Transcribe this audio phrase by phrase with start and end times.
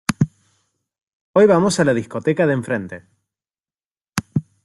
[1.33, 3.03] Hoy vamos a la discoteca de enfrente.